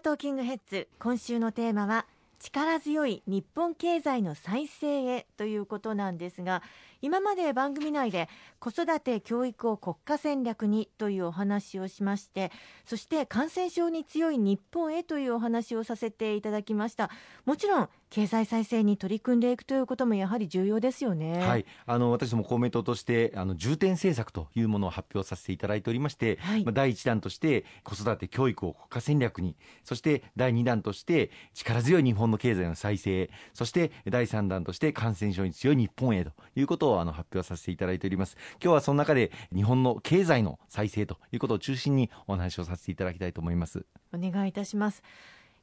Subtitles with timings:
[0.00, 2.06] トーキングヘッズ今週のテーマは
[2.38, 6.62] 力強い日本経済の再生へということなんですが
[7.02, 8.28] 今まで番組内で
[8.58, 12.52] 子育て教育を国家戦略にというお話をしまして
[12.84, 17.10] そして感染症に強い日本へというお話をさせていただきました。
[17.44, 21.38] もちろん経済再生に取り組んでいくということもやはり重要ですよね。
[21.46, 38.36] はい、あの私ども公明党としてあの重点政策というものを発表させていただいておりまして、はい、まあ第一弾として子育て教育を国家戦略に、そして第二弾として力強い日本の経済の再生、そして第三弾として感染症に強い日本へということをあの発表させていただいております。
[38.62, 43.84] 今日はその中で日本の経済の再生ということを中心にお話をさせていただきたいと思います。
[44.14, 45.02] お願いいたします。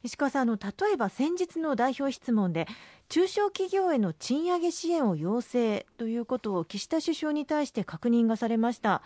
[0.04, 2.68] 石川さんあの例えば先日の代表質問で
[3.10, 9.02] 中小企業への賃上げ支援を要請ということを岸田首相に対して確認がされました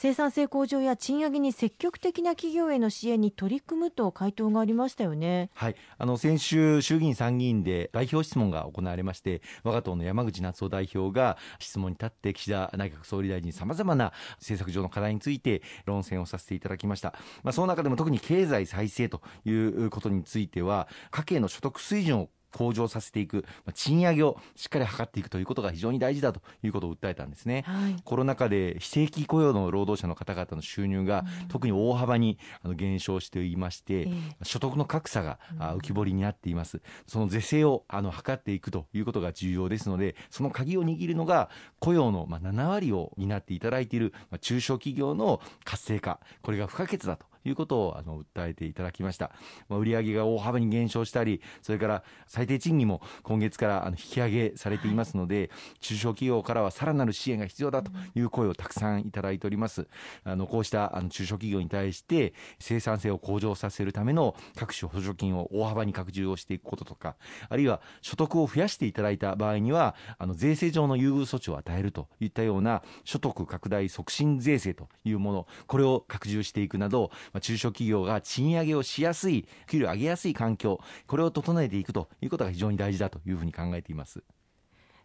[0.00, 5.50] 生産性向上や賃上げに積極的な企業への支援に取り組むと回答がありましたよね。
[5.54, 17.14] はい、あの先週衆議院参議院で代表質問が行われまして、我が党の山口夏夫代表が質問に立って岸田内閣総理大臣さまざまな政策上の課題について論戦をさせていただきました。
[17.42, 46.20] まあその中でも特に経済再生ということについては家計の所得水準を向上させていく、まあ、賃上げをしっかり図っていくということが非常に大事だということを訴えたんですね、はい、コロナ禍で非正規雇用の労働者の方々の収入が特に大幅にあの減少していまして、うん、所得の格差が浮き彫りになっています、その是正をあの図っていくということが重要ですのでその鍵を握るのが雇用のまあ7割を担っていただいているまあ中小企業の活性化。
[46.42, 49.32] これが不可欠だということをあの訴えていただきました、
[49.68, 55.50] まあ、売上が大幅に減少したりそれから最低賃金も今月からあの引き上げされていますので、
[55.80, 59.88] 中小企業からはさらなる支援が必要だという声をたくさんいただいております。
[60.24, 67.16] あのこうしたあの中小企業に対して生産性を向上させるための各種補助金を大幅に拡充をしていくこととか
[67.48, 84.22] あるいは所得を増やしていただいた場合にはあの税制上の優遇措置を与えるといったような所得拡大促進税制というものこれを拡充していくなどまあ、中小企業が賃上げをしやすい、給料を上げやすい環境、これを整えていくということが非常に大事だというふうに考えています。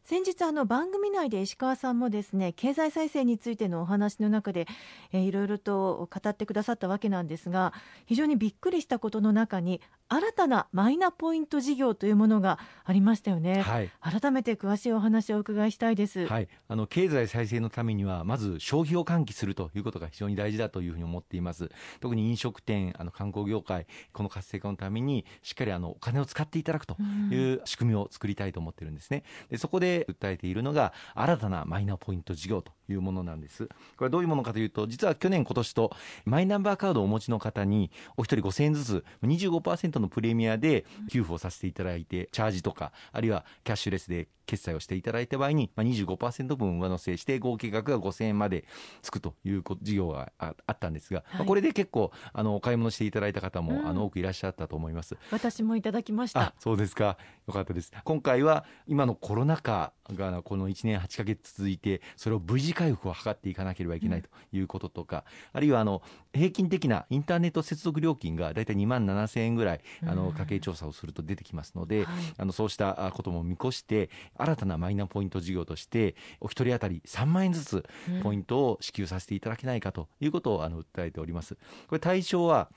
[0.05, 4.67] 先日あの番組内で石川さんもですね経済再生についてのお話の中で、
[5.13, 7.73] えー、いろいろと語ってくださったわけなんですが
[8.05, 21.69] 非常にびっくりしたことの中に新たなマイナポイント事業というものがありましたよね、はい、改めて詳しいお話をお伺いしたいです、はい、あの経済再生のためにはまず消費を喚起するということが非常に大事だというふうに思っています。
[22.01, 26.97] 特に飲食店あの観光業界この活性化のためにしっかりあのお金を使っていただくと
[27.31, 29.23] いう仕組みを作りたいと思ってるんですね。
[29.49, 33.65] でそこで訴えているのが新たなマイナポイント事業というものなんです。
[33.65, 35.91] これはどういうものかというと実は去年今年と
[36.25, 48.65] マイナンバーカードをお持ちの方にお一人5000円ずつ25%のプレミアで給付をさせていただいてチャージとかあるいはキャッシュレスで決済をしていただいた場合に、まあ、25%分上乗せして合計額が5000円まで
[49.01, 55.15] つくという事業があったんですが、はい、まあ、これで結構あのお買い物していただいた方も、うん、あの多くいらっしゃったと思います。
[55.31, 56.53] 私もいただきました。
[56.59, 57.17] そうですか。
[57.47, 57.91] よかったです。
[58.03, 66.01] 今回は今のコロナ禍がこの1年8か月続いてそれを V 字回復を図っていかなければいけないということとか、うん、あるいはあの
[66.33, 72.05] 平均的なインターネット接続料金が大体2万7000円ぐらいあの家計調査をすると出てきますので、
[72.37, 77.85] あのそうしたことも見越して新たなマイナポイント事業としてお一人当たり3万円ずつ
[78.21, 81.55] ポイントを支給させていただけないかということをあの訴えております。
[81.87, 82.69] これ対象は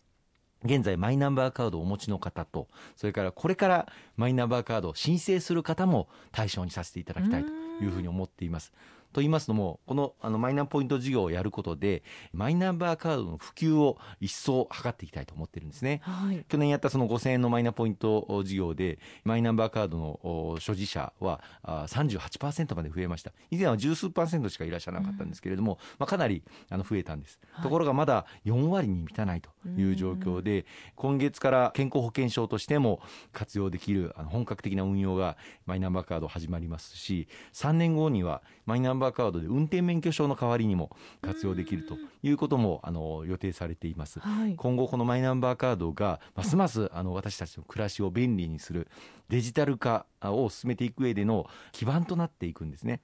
[0.67, 7.51] 現在マイナンバーカードをお持ちの方とそれからこれからマイナンバーカードを申請する方も対象にさせていただきたいと
[7.83, 8.73] いうふうに思っています。
[9.17, 12.03] と言いますのもこのあのマイナポイント事業をやることで
[12.35, 23.33] マイナンバーカードの普及を一層図っていきたいと思ってるんですね、はい、去年やったその5000円のマイナポイント事業でマイナンバーカードの所持者は38%まで増えました。
[23.51, 29.49] 以前は十数パーセントしかいらっしゃらなかったんですけれども、うん、まあ、かなりあの増えたんです、はい、ところがまだ4割に満たないと
[29.79, 33.01] いう状況で今月から健康保険証としても
[33.33, 40.91] 活用できるあの本格的な運用がマイナンバーカード始まりますし3年後にはマイナンバーバーカードで運転免許証の代わりにも
[41.23, 48.89] 活用できるということもあの予定されています、はい、今後このマイナンバーカードがますますあの私たちの暮らしを便利にする
[49.29, 53.01] デジタル化を進めていく上での基盤となっていくんですね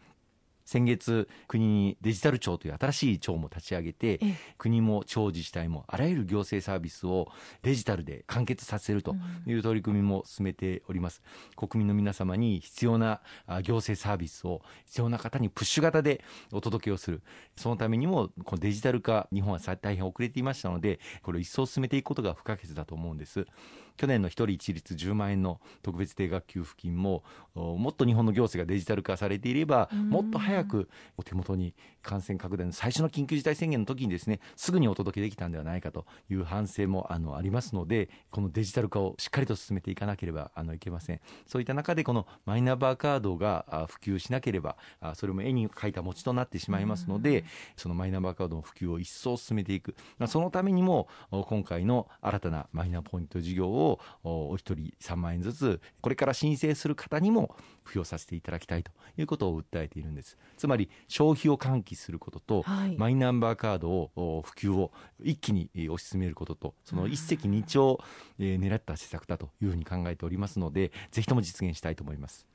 [0.65, 4.21] 先月国にデジタル庁という新しい庁も立ち上げて
[4.59, 7.29] 国も町自治体もあらゆる行政サービスを
[7.63, 9.17] デジタルで完結させると
[9.47, 11.23] いう取り組みも進めております、
[11.61, 13.21] うん、国民の皆様に必要な
[13.63, 17.23] 行政サービスを必要な方にプッシュ型でお届けをする。
[17.57, 23.47] そのためにもこのデジタル化日本は大変遅れていましたのでこれを一層進めていくことが不可欠だと思うんです
[23.97, 27.23] 去年の一人一律10万円の特別定額給付金も
[27.55, 41.21] もっと日本の行政がデジタル化されていればもっと早くお手元に感染拡大の最初の緊急事態宣言の時にですねすぐにお届けできたんではないかという反省もあのありますのでこのデジタル化をしっかりと進めていかなければあのいけません。
[41.47, 44.77] そういった中でこのマイナンバーカードが普及しなければ
[45.15, 47.45] それも絵に描いた餅となってしまいますので
[47.77, 49.95] そのマイナンバーカードの普及を一層進めていく。
[50.27, 53.82] そのためにも今回の新たなマイナポイント事業を
[54.25, 60.39] お一人3万円ずつこれから申請する方にも付与させていただきたいということを訴えているんです。
[60.57, 64.93] つまり消費を喚起することと、はい、マイナンバーカードを普及を
[65.23, 68.01] 一気に推し進めることとその一石二鳥を
[68.39, 72.47] 狙った施策だというふうに考えておりますのでぜひとも実現したいと思います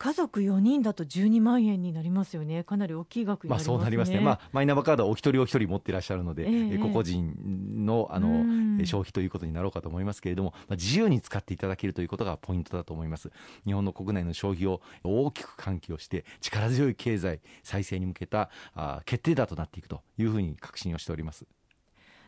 [0.00, 3.72] 家族4人だと12万円になりますよね、かなり大きい額になりますね。
[3.72, 13.30] まあ、そうなりますね、まあ、マイナンバーカードはお一人お一人持っていらっしゃるので、えー、個々人のあの消費ということになろうかと思いますけれども、まあ、自由に使っていただけるということがポイントだと思います。
[13.66, 21.44] 日本の国内の消費を大きく喚起をして、力強い経済再生に向けたあ決定打となっていくというふうに確信をしております。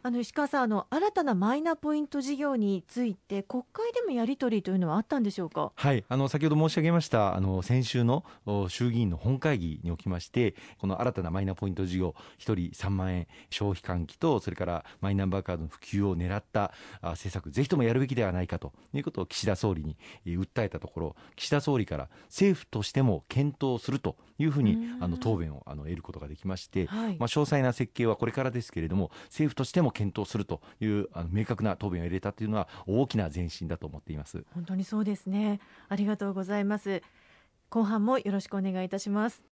[0.04, 5.70] あの石川さんあの新たなマイナポイント事業について国会でもやり取りというのはあったんでしょうか？
[5.76, 6.04] はい。
[6.08, 8.24] あの先ほど申し上げましたあの先週の
[8.68, 19.96] 衆議院の本会議におきましてこの新たなマイナポイント事業1人3万円消費喚起とそれからマイナンバーカードの普及を狙った政策ぜひともやるべきではないかということを岸田総理に
[20.26, 34.44] 訴えたところ岸田総理から政府としても検討するというふうにあの答弁をあの得ることができまして、はい、まあ、詳細な設計はこれからですけれども政府としても検討するというあの明確な答弁を入れたというのは大きな前進だと思っています。
[34.54, 35.60] 本当にそうですね。
[35.88, 37.02] ありがとうございます。
[37.68, 39.51] 後半もよろしくお願いいたします。